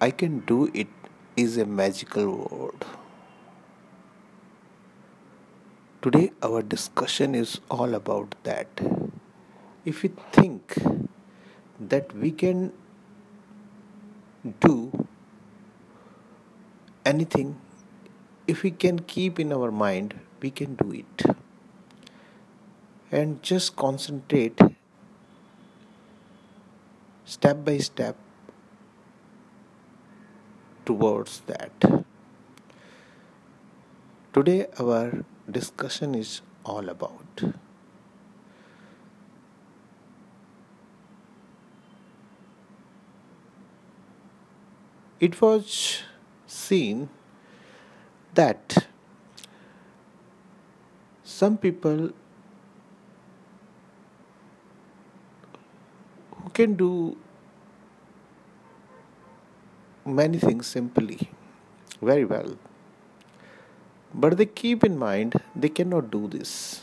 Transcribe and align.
I 0.00 0.12
can 0.12 0.40
do 0.46 0.70
it 0.72 0.86
is 1.36 1.56
a 1.56 1.64
magical 1.66 2.48
word. 2.48 2.84
Today, 6.00 6.30
our 6.40 6.62
discussion 6.62 7.34
is 7.34 7.60
all 7.68 7.94
about 7.94 8.36
that. 8.44 8.68
If 9.84 10.04
we 10.04 10.10
think 10.30 10.76
that 11.80 12.14
we 12.14 12.30
can 12.30 12.72
do 14.60 15.08
anything, 17.04 17.60
if 18.46 18.62
we 18.62 18.70
can 18.70 19.00
keep 19.00 19.40
in 19.40 19.52
our 19.52 19.72
mind, 19.72 20.14
we 20.40 20.52
can 20.52 20.76
do 20.76 20.92
it. 20.92 21.26
And 23.10 23.42
just 23.42 23.74
concentrate 23.74 24.60
step 27.24 27.64
by 27.64 27.78
step 27.78 28.16
towards 30.88 31.40
that. 31.40 31.84
Today, 34.32 34.66
our 34.80 35.24
discussion 35.50 36.14
is 36.14 36.40
all 36.64 36.88
about. 36.88 37.42
It 45.20 45.38
was 45.42 46.02
seen 46.46 47.10
that 48.34 48.86
some 51.22 51.58
people 51.58 52.12
who 56.36 56.50
can 56.60 56.76
do 56.76 56.92
many 60.14 60.38
things 60.38 60.66
simply, 60.66 61.30
very 62.00 62.24
well. 62.24 62.56
But 64.14 64.36
they 64.36 64.46
keep 64.46 64.84
in 64.84 64.98
mind 64.98 65.34
they 65.54 65.68
cannot 65.68 66.10
do 66.10 66.28
this. 66.28 66.82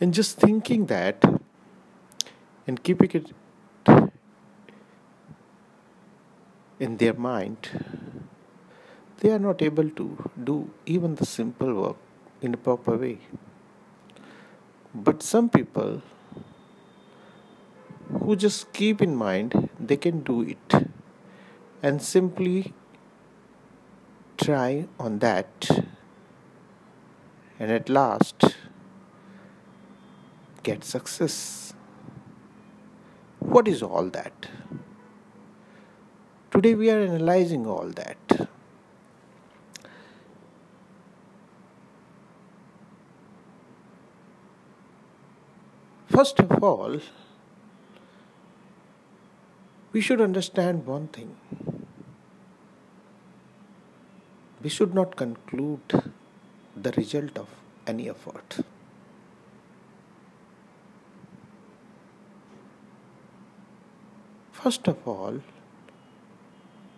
And 0.00 0.14
just 0.14 0.38
thinking 0.38 0.86
that 0.86 1.24
and 2.66 2.82
keeping 2.82 3.10
it 3.12 3.32
in 6.80 6.96
their 6.96 7.14
mind, 7.14 7.68
they 9.18 9.30
are 9.30 9.38
not 9.38 9.62
able 9.62 9.88
to 9.90 10.30
do 10.42 10.70
even 10.86 11.14
the 11.16 11.26
simple 11.26 11.74
work 11.74 11.96
in 12.40 12.54
a 12.54 12.56
proper 12.56 12.96
way. 12.96 13.18
But 14.94 15.22
some 15.22 15.48
people 15.48 16.02
who 18.20 18.36
just 18.36 18.72
keep 18.72 19.00
in 19.00 19.14
mind 19.16 19.70
they 19.80 19.96
can 19.96 20.20
do 20.22 20.42
it 20.42 20.81
and 21.82 22.00
simply 22.00 22.72
try 24.36 24.86
on 24.98 25.18
that 25.18 25.68
and 27.58 27.70
at 27.70 27.88
last 27.88 28.56
get 30.62 30.84
success. 30.84 31.74
What 33.40 33.66
is 33.66 33.82
all 33.82 34.08
that? 34.10 34.46
Today 36.52 36.74
we 36.74 36.90
are 36.90 37.00
analyzing 37.00 37.66
all 37.66 37.88
that. 37.88 38.48
First 46.08 46.38
of 46.40 46.62
all, 46.62 47.00
we 49.92 50.00
should 50.00 50.20
understand 50.20 50.86
one 50.86 51.08
thing 51.08 51.36
we 54.62 54.70
should 54.70 54.94
not 54.94 55.16
conclude 55.16 56.02
the 56.76 56.92
result 56.92 57.38
of 57.38 57.48
any 57.86 58.08
effort. 58.08 58.60
First 64.52 64.86
of 64.86 65.08
all, 65.08 65.40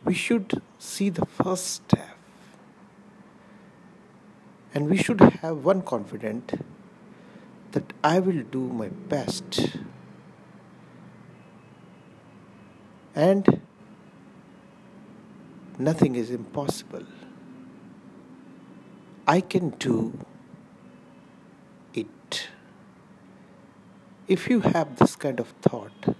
we 0.05 0.13
should 0.13 0.61
see 0.79 1.09
the 1.09 1.25
first 1.25 1.67
step 1.67 2.17
and 4.75 4.91
we 4.91 4.99
should 4.99 5.21
have 5.21 5.65
one 5.65 5.81
confident 5.81 6.53
that 7.73 7.93
I 8.03 8.19
will 8.19 8.43
do 8.43 8.69
my 8.69 8.89
best 8.89 9.79
and 13.15 13.63
nothing 15.79 16.17
is 16.17 16.31
impossible. 16.31 17.07
I 19.27 19.41
can 19.41 19.71
do 19.71 20.19
it. 21.95 22.49
If 24.29 24.51
you 24.51 24.61
have 24.61 24.97
this 24.97 25.17
kind 25.17 25.41
of 25.41 25.49
thought, 25.63 26.15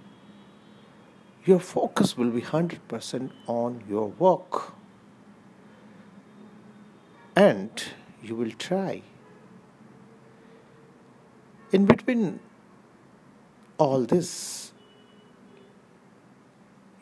your 1.45 1.59
focus 1.59 2.17
will 2.17 2.31
be 2.31 2.41
100% 2.41 3.29
on 3.45 3.83
your 3.87 4.07
work 4.07 4.73
and 7.35 7.83
you 8.23 8.35
will 8.35 8.51
try. 8.51 9.03
In 11.71 11.85
between 11.85 12.39
all 13.77 14.01
this, 14.01 14.71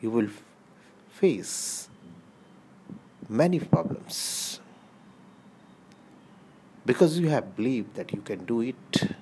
you 0.02 0.10
will 0.10 0.30
face 1.10 1.88
many 3.30 3.60
problems 3.60 4.60
because 6.86 7.20
you 7.20 7.30
have 7.30 7.56
believed 7.56 7.96
that 7.96 8.12
you 8.12 8.22
can 8.22 8.46
do 8.46 8.62
it, 8.62 9.16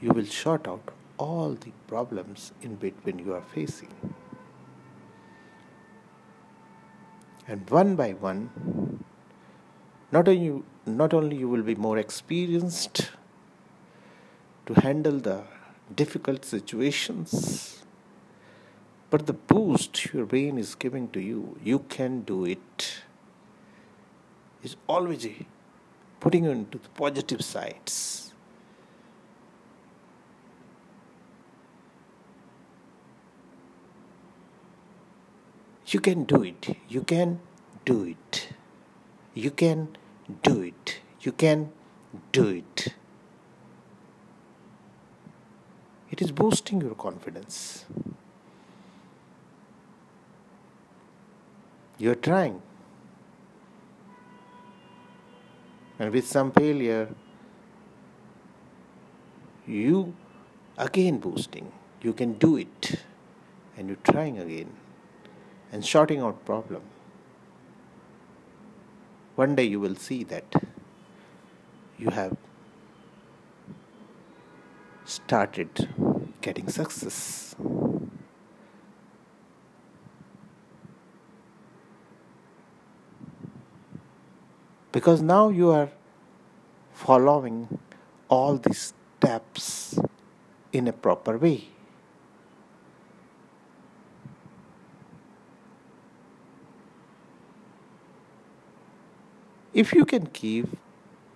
you 0.00 0.10
will 0.10 0.26
sort 0.26 0.66
out 0.68 0.92
all 1.18 1.52
the 1.52 1.72
problems 1.86 2.52
in 2.62 2.74
between 2.76 3.18
you 3.18 3.34
are 3.34 3.42
facing. 3.54 3.94
And 7.48 7.68
one 7.70 7.94
by 7.94 8.12
one, 8.12 9.04
not 10.10 10.28
only, 10.28 10.62
not 10.84 11.14
only 11.14 11.36
you 11.36 11.48
will 11.48 11.62
be 11.62 11.76
more 11.76 11.98
experienced 11.98 13.10
to 14.66 14.74
handle 14.80 15.18
the 15.18 15.44
difficult 15.94 16.44
situations, 16.44 17.84
but 19.10 19.26
the 19.26 19.32
boost 19.32 20.12
your 20.12 20.26
brain 20.26 20.58
is 20.58 20.74
giving 20.74 21.08
to 21.10 21.20
you, 21.20 21.56
you 21.62 21.78
can 21.88 22.22
do 22.22 22.44
it 22.44 23.02
is 24.66 24.76
always 24.88 25.26
putting 26.18 26.44
you 26.44 26.50
into 26.50 26.78
the 26.78 26.88
positive 27.00 27.42
sides. 27.42 28.32
You 35.86 36.00
can 36.00 36.24
do 36.24 36.42
it. 36.42 36.76
You 36.88 37.02
can 37.02 37.38
do 37.84 38.02
it. 38.04 38.48
You 39.34 39.50
can 39.50 39.96
do 40.42 40.60
it. 40.62 41.00
You 41.20 41.32
can 41.32 41.70
do 42.32 42.48
it. 42.48 42.88
It 46.10 46.22
is 46.22 46.32
boosting 46.32 46.80
your 46.80 46.94
confidence. 46.94 47.84
You 51.98 52.10
are 52.10 52.22
trying. 52.30 52.62
And 55.98 56.12
with 56.12 56.26
some 56.26 56.52
failure 56.52 57.08
you 59.66 60.14
again 60.78 61.18
boosting. 61.18 61.72
You 62.02 62.12
can 62.12 62.34
do 62.34 62.56
it. 62.56 63.00
And 63.76 63.88
you're 63.88 64.04
trying 64.04 64.38
again. 64.38 64.72
And 65.72 65.84
sorting 65.84 66.20
out 66.20 66.44
problem. 66.44 66.82
One 69.34 69.54
day 69.54 69.64
you 69.64 69.80
will 69.80 69.96
see 69.96 70.24
that 70.24 70.54
you 71.98 72.10
have 72.10 72.36
started 75.04 75.88
getting 76.40 76.68
success 76.68 77.54
because 84.92 85.22
now 85.22 85.48
you 85.48 85.70
are 85.70 85.90
following 86.92 87.78
all 88.28 88.56
these 88.56 88.94
steps 89.18 89.98
in 90.72 90.88
a 90.88 90.92
proper 90.92 91.36
way. 91.38 91.68
If 99.74 99.92
you 99.92 100.06
can 100.06 100.26
keep 100.26 100.66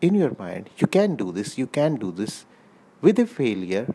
in 0.00 0.14
your 0.14 0.34
mind, 0.38 0.70
you 0.78 0.86
can 0.86 1.14
do 1.14 1.30
this, 1.30 1.58
you 1.58 1.66
can 1.66 1.96
do 1.96 2.10
this 2.10 2.46
with 3.02 3.18
a 3.18 3.26
failure, 3.26 3.94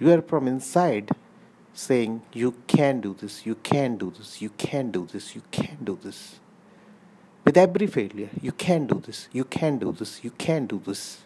You 0.00 0.10
are 0.12 0.22
from 0.22 0.48
inside 0.48 1.10
saying, 1.80 2.22
You 2.32 2.54
can 2.66 3.00
do 3.00 3.14
this, 3.14 3.46
you 3.46 3.54
can 3.54 3.96
do 3.96 4.12
this, 4.16 4.42
you 4.42 4.50
can 4.50 4.90
do 4.90 5.06
this, 5.10 5.34
you 5.34 5.42
can 5.50 5.78
do 5.82 5.98
this. 6.02 6.38
With 7.44 7.56
every 7.56 7.86
failure, 7.86 8.28
you 8.40 8.52
can 8.52 8.86
do 8.86 9.02
this, 9.04 9.28
you 9.32 9.44
can 9.44 9.78
do 9.78 9.92
this, 9.92 10.22
you 10.22 10.30
can 10.30 10.66
do 10.66 10.80
this. 10.84 11.18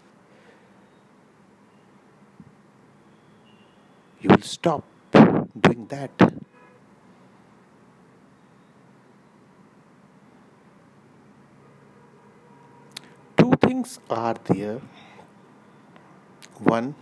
You 4.22 4.30
will 4.30 4.42
stop 4.42 4.84
doing 5.60 5.86
that. 5.88 6.16
Two 13.36 13.52
things 13.60 13.98
are 14.08 14.36
there. 14.44 14.80
One, 16.58 16.94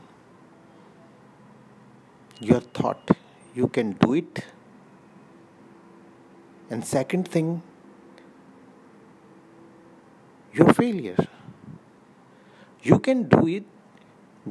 your 2.40 2.60
thought 2.60 3.10
you 3.54 3.68
can 3.68 3.92
do 3.92 4.14
it. 4.14 4.44
And 6.70 6.84
second 6.84 7.28
thing 7.28 7.62
your 10.52 10.72
failure. 10.72 11.26
You 12.82 12.98
can 12.98 13.28
do 13.28 13.46
it 13.46 13.64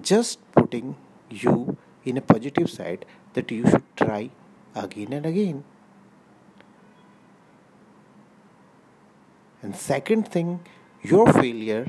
just 0.02 0.40
putting 0.52 0.96
you 1.30 1.78
in 2.04 2.18
a 2.18 2.22
positive 2.22 2.70
side 2.70 3.06
that 3.34 3.52
you 3.52 3.68
should 3.68 3.84
try 3.96 4.30
again 4.76 5.14
and 5.14 5.26
again. 5.26 5.64
And 9.62 9.76
second 9.76 10.28
thing 10.28 10.62
your 11.04 11.32
failure 11.32 11.88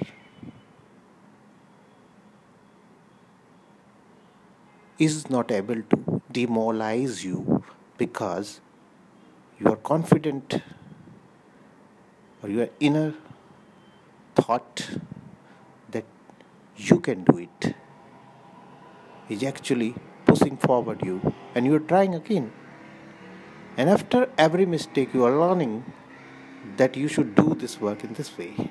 is 4.99 5.31
not 5.31 5.51
able 5.51 5.83
to 5.83 6.12
demoralize 6.33 7.25
you 7.25 7.63
because 7.99 8.61
your 9.59 9.77
confident 9.77 10.61
or 12.43 12.49
your 12.49 12.69
inner 12.81 13.15
thought 14.35 14.91
that 15.91 16.05
you 16.77 16.99
can 17.01 17.25
do 17.25 17.39
it 17.39 17.75
is 19.29 19.43
actually 19.45 19.95
pushing 20.27 20.57
forward 20.57 21.03
you 21.05 21.35
and 21.55 21.67
you 21.67 21.75
are 21.75 21.87
trying 21.93 22.15
again. 22.15 22.53
And 23.77 23.89
after 23.89 24.29
every 24.37 24.67
mistake 24.67 25.15
you 25.15 25.25
are 25.25 25.39
learning 25.39 25.85
that 26.77 26.97
you 26.97 27.09
should 27.09 27.35
do 27.35 27.55
this 27.55 27.81
work 27.81 28.05
in 28.05 28.15
this 28.15 28.37
way. 28.37 28.71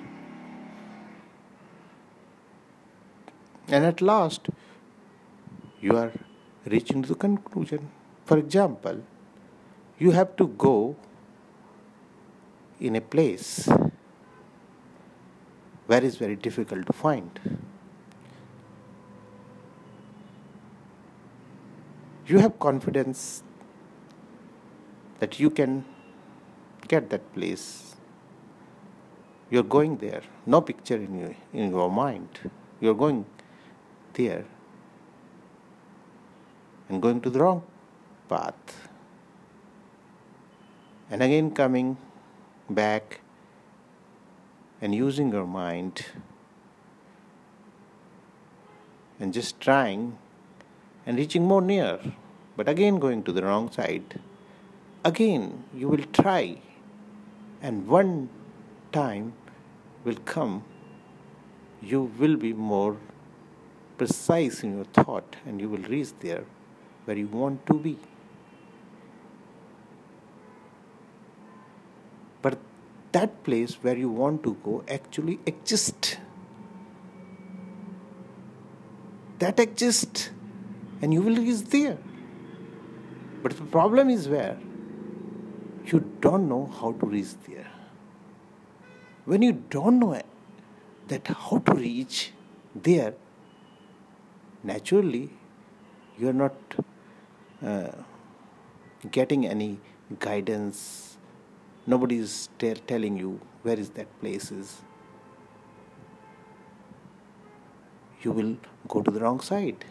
And 3.67 3.85
at 3.85 4.01
last 4.01 4.49
you 5.79 5.95
are 5.97 6.11
reaching 6.65 7.01
to 7.01 7.09
the 7.09 7.15
conclusion. 7.15 7.89
For 8.25 8.37
example, 8.37 9.01
you 9.99 10.11
have 10.11 10.35
to 10.37 10.47
go 10.47 10.95
in 12.79 12.95
a 12.95 13.01
place 13.01 13.69
where 15.87 16.03
it's 16.03 16.15
very 16.15 16.35
difficult 16.35 16.85
to 16.87 16.93
find. 16.93 17.39
You 22.27 22.39
have 22.39 22.57
confidence 22.59 23.43
that 25.19 25.39
you 25.39 25.49
can 25.49 25.85
get 26.87 27.09
that 27.09 27.33
place. 27.33 27.95
You're 29.49 29.63
going 29.63 29.97
there, 29.97 30.21
no 30.45 30.61
picture 30.61 30.95
in 30.95 31.19
your, 31.19 31.35
in 31.53 31.71
your 31.71 31.91
mind. 31.91 32.29
You're 32.79 32.95
going 32.95 33.25
there 34.13 34.45
and 36.91 37.01
going 37.01 37.21
to 37.21 37.29
the 37.29 37.39
wrong 37.39 37.63
path. 38.27 38.89
And 41.09 41.23
again 41.23 41.51
coming 41.51 41.97
back 42.69 43.21
and 44.81 44.93
using 44.93 45.31
your 45.31 45.47
mind 45.47 46.05
and 49.19 49.33
just 49.33 49.59
trying 49.61 50.17
and 51.05 51.17
reaching 51.17 51.45
more 51.45 51.61
near, 51.61 51.97
but 52.57 52.67
again 52.67 52.99
going 52.99 53.23
to 53.23 53.31
the 53.31 53.43
wrong 53.43 53.71
side. 53.71 54.19
Again, 55.03 55.63
you 55.73 55.87
will 55.87 56.05
try, 56.13 56.57
and 57.61 57.87
one 57.87 58.29
time 58.91 59.33
will 60.03 60.21
come, 60.25 60.63
you 61.81 62.01
will 62.19 62.35
be 62.35 62.53
more 62.53 62.97
precise 63.97 64.63
in 64.63 64.75
your 64.75 64.85
thought, 64.85 65.37
and 65.45 65.59
you 65.59 65.69
will 65.69 65.85
reach 65.95 66.11
there 66.19 66.43
where 67.05 67.17
you 67.17 67.27
want 67.27 67.65
to 67.67 67.73
be. 67.73 67.97
But 72.41 72.57
that 73.11 73.43
place 73.43 73.75
where 73.81 73.97
you 73.97 74.09
want 74.09 74.43
to 74.43 74.57
go 74.63 74.83
actually 74.87 75.39
exists. 75.45 76.17
That 79.39 79.59
exists, 79.59 80.29
and 81.01 81.13
you 81.13 81.21
will 81.21 81.35
reach 81.35 81.63
there. 81.65 81.97
But 83.41 83.57
the 83.57 83.63
problem 83.63 84.09
is 84.09 84.27
where 84.29 84.57
you 85.85 85.99
don't 86.21 86.47
know 86.47 86.67
how 86.79 86.91
to 86.91 87.05
reach 87.07 87.33
there. 87.47 87.67
When 89.25 89.41
you 89.41 89.53
don't 89.53 89.99
know 89.99 90.21
that 91.07 91.27
how 91.27 91.57
to 91.57 91.73
reach 91.73 92.31
there, 92.75 93.15
naturally 94.63 95.31
you 96.19 96.29
are 96.29 96.33
not 96.33 96.53
uh, 97.63 97.91
getting 99.11 99.45
any 99.47 99.79
guidance. 100.19 101.17
Nobody 101.87 102.17
is 102.17 102.49
t- 102.59 102.73
telling 102.87 103.17
you 103.17 103.39
where 103.63 103.79
is 103.79 103.91
that 103.91 104.19
place 104.19 104.51
is. 104.51 104.81
You 108.21 108.31
will 108.31 108.57
go 108.87 109.01
to 109.01 109.11
the 109.11 109.19
wrong 109.19 109.39
side. 109.39 109.83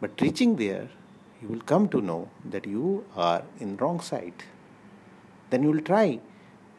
But 0.00 0.20
reaching 0.20 0.56
there, 0.56 0.88
you 1.40 1.48
will 1.48 1.60
come 1.60 1.88
to 1.88 2.00
know 2.00 2.30
that 2.44 2.66
you 2.66 3.04
are 3.16 3.42
in 3.58 3.76
wrong 3.76 4.00
side. 4.00 4.44
Then 5.50 5.62
you 5.62 5.70
will 5.70 5.80
try 5.80 6.20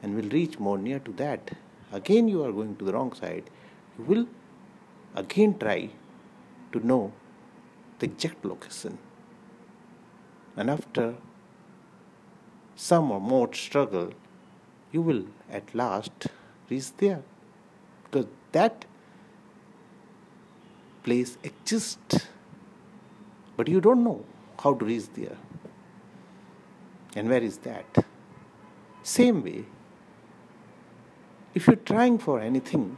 and 0.03 0.15
will 0.15 0.29
reach 0.29 0.59
more 0.59 0.77
near 0.77 0.99
to 0.99 1.11
that. 1.13 1.51
Again, 1.91 2.27
you 2.27 2.43
are 2.43 2.51
going 2.51 2.75
to 2.77 2.85
the 2.85 2.93
wrong 2.93 3.13
side. 3.13 3.49
You 3.97 4.05
will 4.05 4.27
again 5.15 5.57
try 5.57 5.89
to 6.71 6.85
know 6.85 7.11
the 7.99 8.05
exact 8.07 8.43
location. 8.43 8.97
And 10.55 10.69
after 10.69 11.15
some 12.75 13.11
or 13.11 13.21
more 13.21 13.53
struggle, 13.53 14.13
you 14.91 15.01
will 15.01 15.25
at 15.51 15.73
last 15.75 16.27
reach 16.69 16.95
there. 16.97 17.21
Because 18.03 18.27
that 18.51 18.85
place 21.03 21.37
exists, 21.43 22.27
but 23.55 23.67
you 23.67 23.79
don't 23.79 24.03
know 24.03 24.25
how 24.59 24.73
to 24.73 24.85
reach 24.85 25.07
there. 25.13 25.37
And 27.15 27.29
where 27.29 27.41
is 27.41 27.57
that? 27.59 28.05
Same 29.03 29.43
way, 29.43 29.65
if 31.53 31.67
you're 31.67 31.75
trying 31.75 32.17
for 32.17 32.39
anything 32.39 32.97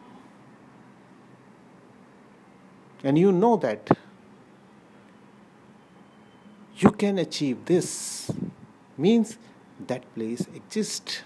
and 3.03 3.17
you 3.17 3.31
know 3.31 3.55
that 3.57 3.89
can 7.01 7.17
achieve 7.17 7.65
this 7.65 8.31
means 8.95 9.37
that 9.87 10.03
place 10.13 10.41
exists. 10.59 11.21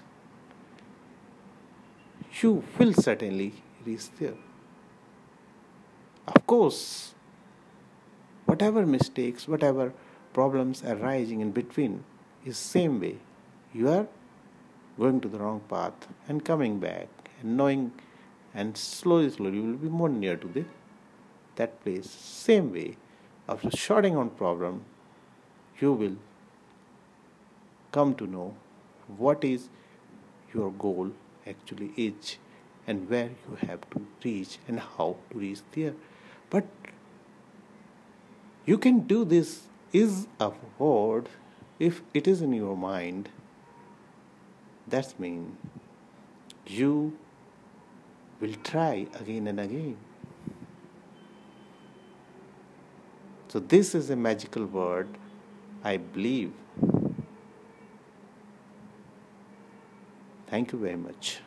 You 2.41 2.63
will 2.77 2.93
certainly 2.93 3.51
reach 3.85 4.05
there. 4.19 4.37
Of 6.27 6.47
course 6.47 7.13
whatever 8.45 8.85
mistakes 8.85 9.49
whatever 9.55 9.91
problems 10.39 10.83
arising 10.93 11.41
in 11.41 11.51
between 11.51 12.03
is 12.45 12.57
same 12.57 12.99
way. 13.01 13.17
You 13.73 13.89
are 13.97 14.07
going 14.97 15.21
to 15.21 15.27
the 15.27 15.39
wrong 15.39 15.61
path 15.75 16.09
and 16.29 16.45
coming 16.53 16.79
back 16.79 17.07
and 17.41 17.57
knowing 17.57 17.85
and 18.53 18.77
slowly 18.77 19.29
slowly 19.29 19.57
you 19.57 19.69
will 19.69 19.85
be 19.85 19.95
more 20.01 20.09
near 20.09 20.37
to 20.37 20.47
the 20.57 20.65
that 21.57 21.79
place. 21.83 22.09
Same 22.09 22.71
way 22.71 22.89
after 23.49 23.71
shorting 23.85 24.15
on 24.15 24.29
problem 24.29 24.85
you 25.79 25.93
will 25.93 26.15
come 27.91 28.13
to 28.15 28.27
know 28.27 28.55
what 29.17 29.43
is 29.43 29.69
your 30.53 30.71
goal 30.71 31.11
actually 31.47 31.91
is 31.95 32.37
and 32.87 33.09
where 33.09 33.29
you 33.29 33.57
have 33.67 33.81
to 33.91 34.05
reach 34.23 34.57
and 34.67 34.79
how 34.79 35.15
to 35.29 35.37
reach 35.37 35.61
there. 35.71 35.93
But 36.49 36.65
you 38.65 38.77
can 38.77 38.99
do 39.01 39.25
this 39.25 39.67
is 39.93 40.27
a 40.39 40.51
word. 40.77 41.29
If 41.77 42.01
it 42.13 42.27
is 42.27 42.41
in 42.41 42.53
your 42.53 42.77
mind 42.77 43.29
that 44.87 45.19
means 45.19 45.55
you 46.67 47.17
will 48.39 48.53
try 48.63 49.07
again 49.19 49.47
and 49.47 49.59
again. 49.59 49.97
So, 53.47 53.59
this 53.59 53.95
is 53.95 54.09
a 54.09 54.15
magical 54.15 54.65
word, 54.65 55.07
I 55.85 55.97
believe. 55.97 56.51
Thank 60.47 60.71
you 60.71 60.79
very 60.79 60.95
much. 60.95 61.41